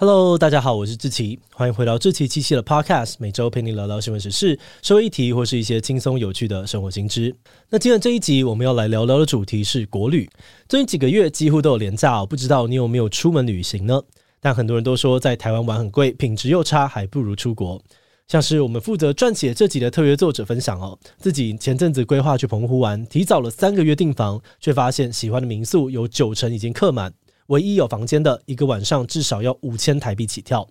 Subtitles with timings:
[0.00, 7.36] Hello，大家好，我是志奇，欢迎回到志奇七七的 Podcast，每周陪你聊聊新闻时事、社会议题或是一些轻松有趣的生活新知。
[7.68, 10.26] 那今天这一集我们要来聊聊的主题是国旅。
[10.66, 14.00] 最近几个月几乎都有连假，不知道你有没有出门旅行呢？
[14.40, 17.78] 但很多人都说在台湾玩很贵，品质又差，还不如出国。
[18.26, 27.12] 像是我们负责撰写这集的特约作者分享哦，自己前阵子规划去澎湖玩，提早了三个月订房，却发现喜欢的民宿有九成已经客满。
[27.50, 30.68] 唯一有房间的一个晚上至少要五千台币起跳，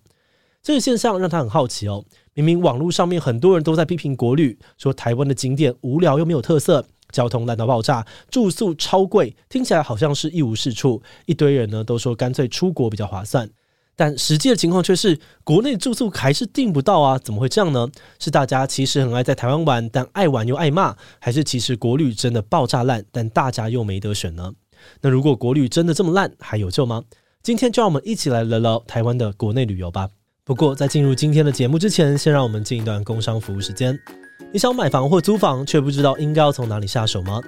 [0.62, 2.04] 这个现象让他很好奇哦。
[2.32, 11.02] 明明网络上面很多人都在批评国旅，说台湾的景点无聊又没有特色，交通烂到爆炸，住宿超贵，听起来好像是一无是处。
[11.26, 13.50] 一堆人呢都说干脆出国比较划算，
[13.94, 17.18] 但实际的情况却是国内住宿还是订不到啊？
[17.18, 17.86] 怎么会这样呢？
[18.18, 24.54] 是大家其实很爱在台湾玩，但爱玩又爱骂，还是其实国旅真的爆炸烂，但大家又没得选呢？
[25.00, 27.02] 那如果国旅真的这么烂，还有救吗？
[27.42, 30.08] 今天就让我们一起来聊聊台湾的国内旅游吧。
[30.44, 33.98] 不过在进入今天的节目之前，先让我们进一段工商服务时间。
[34.52, 37.40] 你想买房或租房，却不知道应该要从哪里下手吗？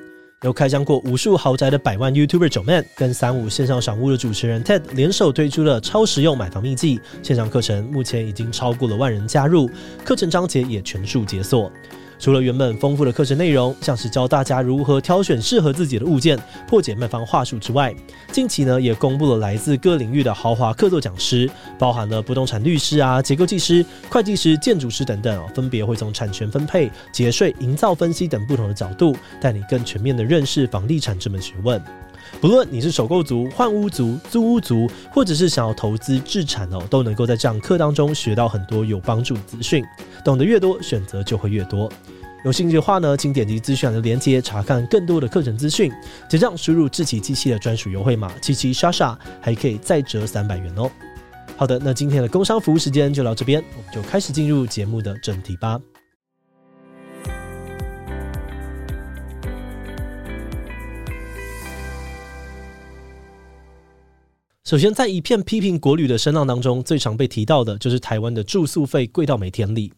[0.42, 9.70] 由开箱过无数豪宅的百万 YouTuber Joeman 跟三五线上赏屋的主持人 Ted 联手推出了超实用买房秘籍线上课程，目前已经超过了万人加入，
[10.04, 11.70] 课程章节也全数解锁。
[12.22, 17.92] 除了原本丰富的课程内容，像是教大家如何挑选适合自己的物件、破解卖方话术之外，
[18.30, 31.82] 近期呢也公布了来自各领域的豪华客座讲师，包含了不动产律师啊、结构技师、会计师、建筑师等等，分别会从产权分配、节税、营造分析等不同的角度，带你更全面的认识房地产这门学问。
[32.40, 39.84] 不论你是首购族、换屋族、租屋族，或者是想要投资置产哦，都能够在这堂课当中学到很多有帮助资讯。
[40.24, 41.90] 懂得越多，选择就会越多。
[42.44, 45.92] 有兴趣的话呢，请点击资讯的链接查看更多的课程资讯。
[46.28, 50.90] 结账输入志奇机器的专属优惠码七七莎莎，还可以再折三百元哦。
[51.56, 55.78] 好的，那今天的工商服务时间就到这边，我们就开始进入节目的正题吧。
[64.64, 69.92] 首先，在一片批评国旅的声浪当中，最常被提到的就是台湾的住宿费贵到没天理。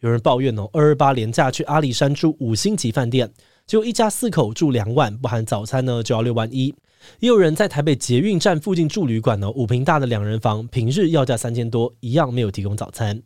[0.00, 3.32] 有人抱怨哦，二二八廉价去阿里山住五星级饭店，
[3.68, 6.74] 就一家四口住两晚，不含早餐呢，就要六万一。
[7.20, 13.22] 也有人在台北捷运站附近住旅馆呢，五坪大的两人房，平日要价三千多，一样没有提供早餐。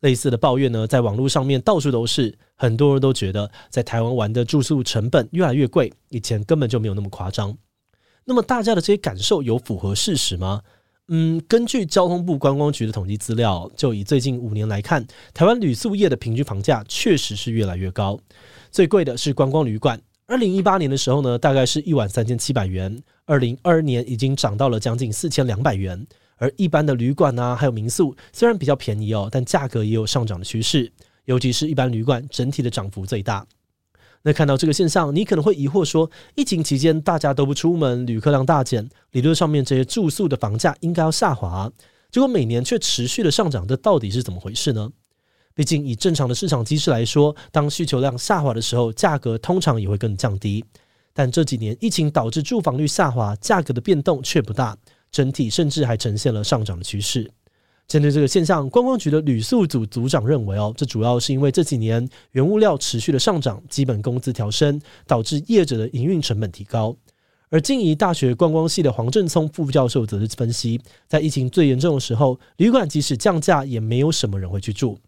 [0.00, 7.54] 类似的抱怨呢，在网络上面到处都是，很多人都觉得在台湾玩的住宿成本越来越贵，以前根本就没有那么夸张。
[8.24, 10.62] 那么大家的这些感受有符合事实吗？
[11.08, 18.18] 嗯，根据交通部观光局的统计资料，就以最近五年来看，台湾旅宿业的平均房价确实是越来越高。
[18.70, 26.06] 最贵的是观光旅馆，二零一八年的时候呢，大概是一晚三千七百元，二零二二年已经涨到了将近四千两百元。
[26.36, 30.90] 而一般的旅馆啊，还有民宿，虽然比较便宜哦，但价格也有上涨的趋势，
[31.26, 33.46] 尤其是一般旅馆，整体的涨幅最大。
[34.26, 41.70] 那看到这个现象，你可能会疑惑说，疫情期间大家都不出门，旅客量大减，理论上面这些住宿的房价应该要下滑，
[42.10, 44.90] 结果每年却持续的上涨，这到底是怎么回事呢？
[45.54, 50.64] 毕竟以正常的市场机制来说，当需求量下滑的时候，价格通常也会更降低。
[51.12, 54.74] 但这几年疫情导致住房率下滑，价格的变动却不大，
[55.12, 57.30] 整体甚至还呈现了上涨的趋势。
[57.86, 66.96] 针对这个现象，观光局的旅宿组组长认为，哦，这主要是因为这几年原物料持续的上涨，基本工资调升，导致业者的营运成本提高。
[67.50, 74.98] 而静宜大学观光系的黄正聪副教授则是分析，在疫情最严重的时候，旅馆即使降价，也没有什么人会去住。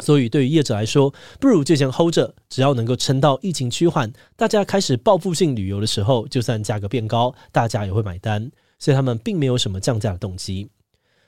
[0.00, 8.50] 所以对于业者来说，不如就先 hold 着，只要能够撑到疫情趋缓，大家开始报复性旅游的时候，就算价格变高，大家也会买单。
[8.78, 10.68] 所以他们并没有什么降价的动机。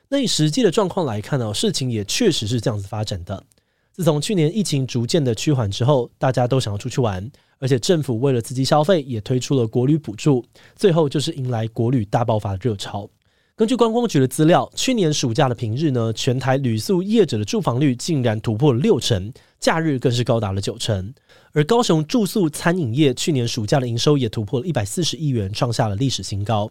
[0.09, 3.43] 那以实际的状况来看呢，事情也确实是这样子发展的。
[3.91, 10.43] 自从去年疫情逐渐的趋缓之后，大家都想要出去玩，而且政府为了刺激消费，也推出了国旅补助，
[10.75, 13.09] 最后就是迎来国旅大爆发的热潮。
[13.55, 19.31] 根据观光局的资料，去年暑假的平日呢，全台旅宿业者的住房率竟然突破了六成，
[19.61, 21.13] 假日更是高达了九成。
[21.53, 26.69] 而高雄住宿餐饮业去年暑假的营收也突破了一百四十亿元，创下了历史新高。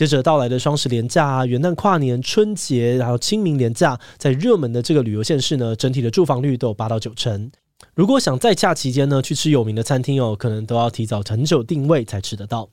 [0.00, 7.52] 接着到来的双十连假啊、元旦跨年、春节，然后清明连假，在热门的这个旅游县市呢，整体的住房率都有八到九成。
[7.94, 12.70] 如果想在假期间呢去吃有名的餐厅哦，可能都要提早很久订位才吃得到。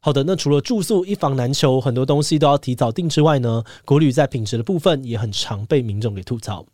[0.00, 6.66] 好的，那除了住宿一房难求，很多东西都要提早订之外呢，国旅在品质的部分也很常被民众给吐槽。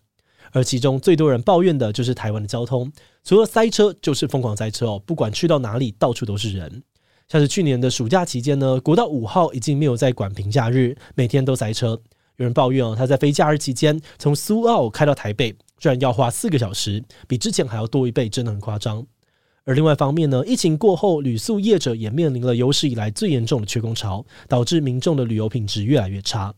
[0.53, 2.91] 而其中最多人抱怨的就是台湾的交通，
[3.23, 6.83] 除了塞车就是疯狂塞车哦，不管去到哪里，到处都是人。
[7.31, 11.91] 像是去年的暑假期间呢，国道五号已经没有在管平假日，每天都塞车。
[12.39, 19.07] 有人抱怨哦，他在非假日期间从苏澳开到台北，居然要花四个小时，比之前还要多一倍，真的很夸张。
[19.65, 26.53] 而另外一方面呢，疫情过后，旅宿业者也面临了有史以来最严重的缺工潮，导致民众的旅游品质越来越差。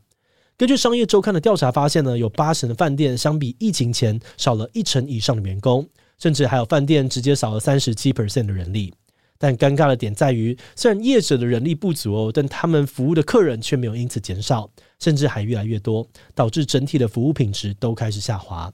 [0.57, 5.87] 根据商业周刊的调查发现呢，有八成的饭店相比疫情前少了一成以上的员工，
[6.19, 8.95] 甚至还有饭店直接少了三十七 percent 的人力。
[9.43, 18.73] 但尴尬的点在于，虽然业者的人力不足哦，但他们服务的客人却没有因此减少，甚至还越来越多，导致整体的服务品质都开始下滑。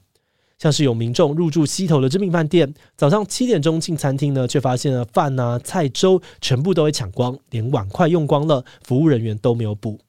[0.59, 9.99] 像是有民众入住西头的知名饭店，早上七点钟进餐厅呢，却发现了饭啊、菜、粥全部都被抢光，连碗筷用光了，服务人员都没有补。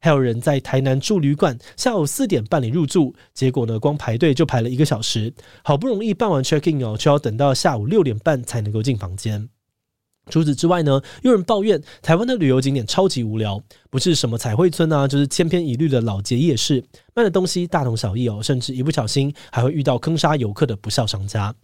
[0.00, 9.50] 还有人在台南住旅馆，下午四点办理入住，结果呢，光排队就排了一个小时，好不容易办完 check in 哦，却要等到下午六点半才能够进房间。
[10.30, 13.60] 除此之外呢，有人抱怨台湾的旅游景点超级无聊，
[13.90, 16.82] 不是什么彩绘村啊，就是千篇一律的老街夜市，
[17.14, 21.54] 卖的东西大同小异哦，甚至一不小心还会遇到坑杀游客的不肖商家。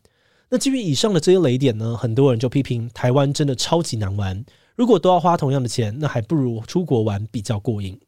[0.50, 4.44] 那基于以上的这些雷点呢，很多人就批评台湾真的超级难玩。
[4.74, 7.98] 如果都要花同样的钱，那还不如出国玩比较过瘾。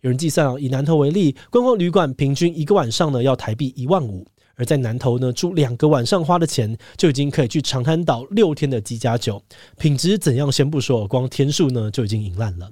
[0.00, 4.26] 有人计算啊，以南投为例，观光旅馆平均一个晚上呢要台币一万五。
[4.56, 9.42] 而在南投呢，住两个晚上花的钱就已经可以去长滩岛六天的机加酒，
[9.78, 12.70] 品质怎样先不说，光天数呢就已经赢烂了。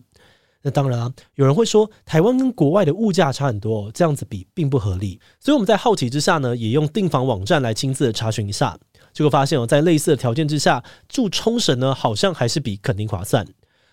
[0.62, 5.18] 那当然啊，有人会说台湾跟国外的物价差很多，这样子比并不合理。
[5.38, 8.76] 所以我们在好奇之下呢，也用订房网站来亲自的查询一下，
[9.14, 13.46] 结果发现哦，在类似的条件之下，住冲绳呢好像还是比垦丁划算。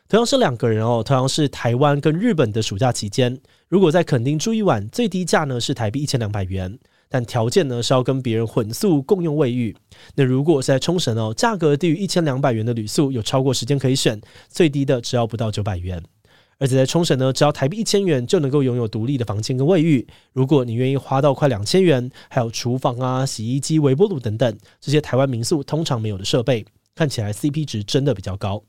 [0.10, 6.78] 同样是两个人哦，同样是台湾跟日本的暑假期间，如果在垦丁住一晚，最低价呢是台币一千两百元。
[7.09, 9.75] 但条件呢是要跟别人混宿共用卫浴。
[10.15, 14.19] 那如果是在冲绳哦，价格低于一千两百元的旅宿有超过时间可以选，
[14.50, 16.04] 最低的只要不到九百元。
[16.59, 20.07] 而且在冲绳呢，只要台币一千元就能够拥有独立的房间跟卫浴。
[20.33, 26.65] 如果你愿意花到快两千元，还有厨房啊、洗衣机、微波炉等等这些台湾民宿通常没有的设备，
[26.95, 28.63] 看起来 CP 值真的比较高。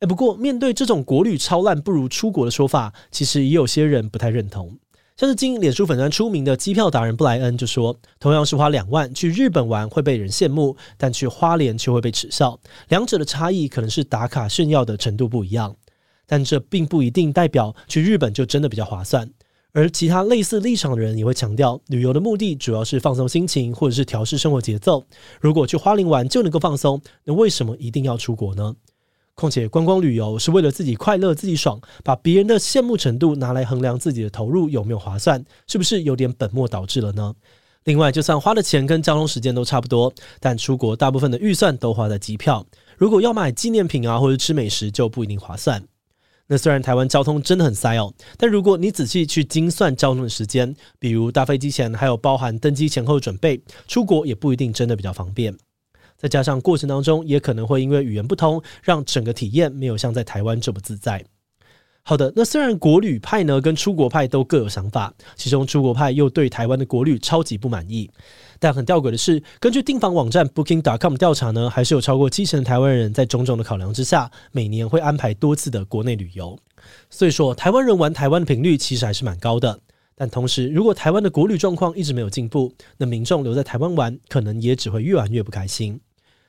[0.00, 4.78] 哎，不过面对这种国旅超烂不如出国的说法，其实也有些人不太认同。
[5.18, 12.60] 像是经营脸书粉专出名的机票达人布莱恩就说，同样是花两万去日本玩会被人羡慕，但去花莲却会被耻笑。
[12.88, 15.74] 两者的差异可能是打卡炫耀的程度不一样，
[16.26, 19.30] 但这并不一定代表去日本就真的比较划算。
[19.72, 25.02] 而其他类似立场的人也会强调，旅游的目的主要是放松心情或者是调试生活节奏。
[25.40, 28.76] 如果去花莲玩就能够放松，那为什么一定要出国呢？
[29.36, 37.34] 况且观光旅游是为了自己快乐、自己爽，把别人的羡慕程度拿来衡量自己的投入有没有划算，是不是有点本末倒置了呢？
[37.84, 40.10] 另外，就算花的钱跟交通时间都差不多，
[40.40, 42.64] 但出国大部分的预算都花在机票，
[42.96, 45.84] 如果要买纪念品啊或者吃美食就不一定划算。
[46.46, 55.54] 那虽然台湾交通真的很塞哦，但如果你仔细去精算交通的时间，比如搭飞机前还有包含登机前后准备，出国也不一定真的比较方便。
[56.16, 61.24] 再加上过程当中也可能会因为语言不通，让整个体验没有像在台湾这么自在。
[62.02, 68.08] 好的，那虽然国旅派呢跟出国派都各有想法，其中出国派又对台湾的国旅超级不满意。
[68.60, 76.56] 但很吊诡的是，根据订房网站 Booking.com 调查呢，还是有超过七成的台湾人在种种的考量之下，每年会安排多次的国内旅游。
[77.10, 79.80] 所以说，台湾人玩台湾的频率其实还是蛮高的。
[80.14, 86.00] 但同时，如果台湾的国旅状况一直没有进步，那民众留在台湾玩，可能也只会越玩越不开心。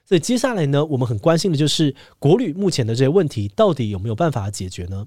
[0.07, 5.05] 所以接下来呢，我们很关心的就是国旅目前的这些问题到底有没有办法解决呢？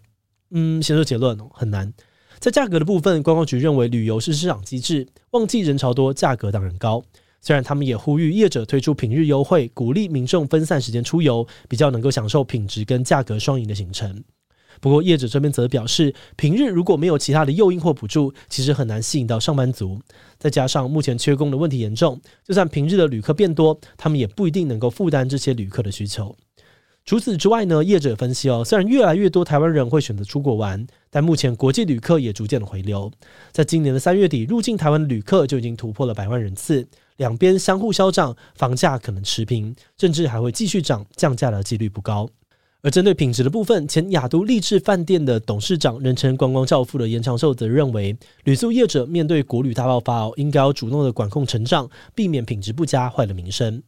[0.51, 1.91] 嗯，先说结论，很难。
[2.39, 7.03] 在价格的部分，观光局认为旅游是市场机制，旺季人潮多，价格当然高。
[7.41, 14.23] 虽然他们也呼吁业者推出平日优惠，鼓励民众分散时间出游，比较能够享受品质跟价格双赢的行程。
[14.81, 20.01] 不过，业者这边则表示，平日如果没有其他的诱因或补助，其实很难吸引到上班族。
[20.39, 26.37] 再加上目前缺工的问题严重，就算平日的旅客变多，他们也不一定能够负担这些旅客的需求。
[27.07, 33.11] 除此之外呢，业者分析哦，虽然越来越多台湾人会选择出国玩，但目前国际旅客也逐渐的回流。
[33.53, 36.87] 在今年的三月底，入境台湾旅客就已经突破了百万人次，
[37.17, 42.29] 两边相互消涨，房价可能持平，甚至还会继续涨，降价的几率不高。
[42.83, 53.83] 而针对品质的部分，前亚都丽致饭店的董事长、人称“观光教父”的严长寿则认为，旅宿业者面对国旅大爆发哦，应该要主动的管控成长，避免品质不佳坏了名声。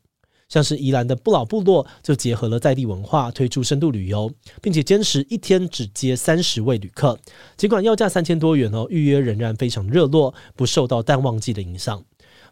[0.51, 4.31] 像是宜兰的不老部落，就结合了在地文化，推出深度旅游，
[4.61, 7.19] 并且坚持一天只接三十位旅客，
[7.57, 12.05] 尽管要价三千多元哦，预约仍然非常热络，不受到淡旺季的影响。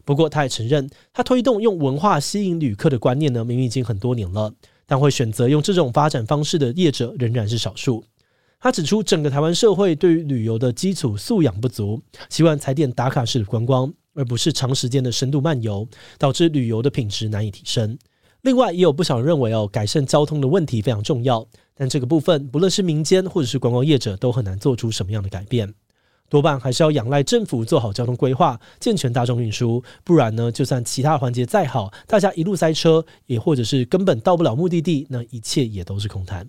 [0.03, 4.51] 不过，他也承认，他推动用文化吸引旅客的观念呢，明明已经很多年了。
[4.91, 8.03] 但会选择用这种发展方式的业者仍然是少数。
[8.59, 17.97] 他指出，整个台湾社会对于旅游的基础素养不足，习惯踩点打卡式的观光，而不是长时间的深度漫游，导致旅游的品质难以提升。
[18.41, 25.73] 另外，也有不少人认为哦，改善交通的问题非常重要，但这个部分不论是民间或者是观光业者，都很难做出什么样的改变。
[26.31, 36.47] 多半还是要仰赖政府做好交通规划，健全大众运输，不然呢，就算其他环节再好，大家一路塞车，也或者是根本到不了目的地，那一切也都是空谈。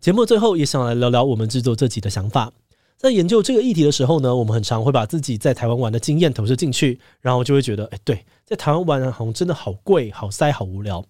[0.00, 2.50] 节目最后也想来聊聊我们制作这集的想法。
[2.96, 11.04] 在研究这个议题的时候呢，我们很常会把自己在台湾玩的经验投射进去，然后就会觉得，哎，对，在台湾玩好像真的好贵、好塞、好无聊。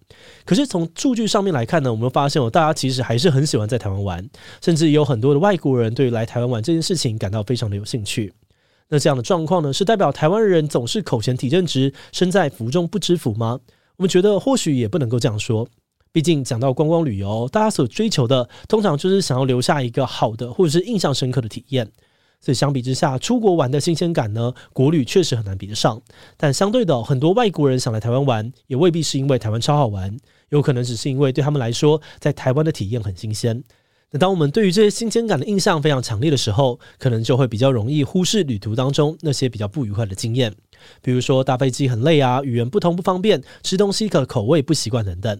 [0.44, 4.28] 可是从数据上面来看呢，我们发现哦，大家其实还是很喜欢在台湾玩，
[4.60, 8.32] 甚至有很多的外国人对于来台湾玩这件事情感到非常的有兴趣。
[8.88, 13.60] 那这样的状况呢，是代表台湾人总是口嫌体正直，身在福中不知福吗？
[13.96, 15.68] 我们觉得或许也不能够这样说。
[16.16, 21.86] 毕竟讲到观光旅游，大家所追求的通常就是想要留下一个好的或者是印象深刻的体验。
[22.40, 26.00] 所以相比之下，出国玩的新鲜感呢，国旅确实很难比得上。
[26.38, 30.16] 但相对的，很多外国人想来台湾玩，也未必是因为台湾超好玩，
[30.48, 33.62] 有可能只是因为对他们来说，在台湾的体验很新鲜。
[34.10, 40.54] 那当我们对于这些新鲜感的印象非常强烈的时候，可能就会比较容易忽视旅途当中那些比较不愉快的经验，
[41.02, 45.38] 比如说搭飞机很累啊，语言不通不方便，吃东西的口味不习惯等等。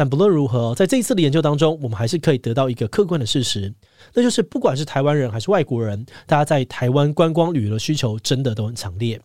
[0.00, 3.70] 但不论如何，在这一次的研究当中，我们还是可以得到一个客观的事实，
[4.14, 9.20] 那就是不管是台湾人还是外国人，大家在台湾观光旅游的需求真的都很强烈。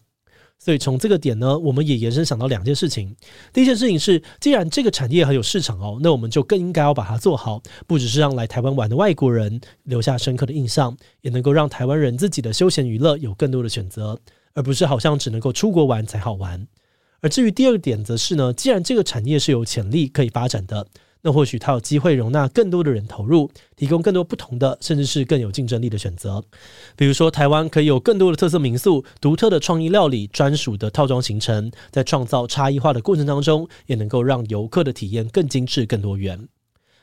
[0.60, 3.16] 所以从这个点呢，我们也延伸想到两件事情。
[3.54, 14.20] 第一件事情是，既然这个产业很有市场哦，那我们就更应该要把它做好，不只是让来台湾玩的外国人留下深刻的印象，也能够让台湾人自己的休闲娱乐有更多的选择，
[14.54, 16.68] 而不是好像只能够出国玩才好玩。
[17.22, 20.88] 而至于第二个点，则是呢，既然这个产业是有潜力可以发展的，
[21.22, 26.44] 那或许它有机会容纳更多的人投入，提供更多不同的，甚至是更有竞争力的选择。
[26.96, 36.48] 比如说，台湾可以有更多的特色民宿、独特的创意料理、专属的套装行程，在创造差异化的过程当中，也能够让游客的体验更精致、更多元。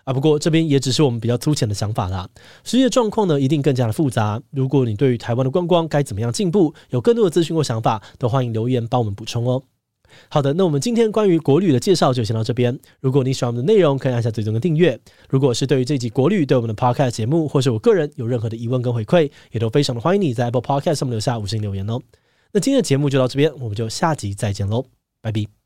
[0.05, 2.29] 啊，不过这边也只是我们比较粗浅的想法啦，
[2.63, 4.41] 实际的状况呢，一定更加的复杂。
[4.51, 9.63] 如果你对于台湾的观光该怎么样进步，有更多的资讯或想法，都欢迎留言帮我们补充哦。
[10.29, 12.79] 好的，那我们今天关于国旅的介绍就先到这边。
[13.01, 14.99] 如果你喜欢我们的内容，可以按下最终的订阅。
[15.29, 22.01] 如果是对于这集国旅对我们的 Podcast 节目，或是我个人有任何的疑问跟回馈，也都非常的欢迎你在 Apple Podcast 上面留下五星留言哦。
[22.53, 24.85] 那今天的节目就到这边，我们就下集再见喽，
[25.21, 25.62] 拜拜。